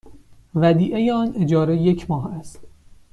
[0.55, 2.59] ودیعه آن اجاره یک ماه است.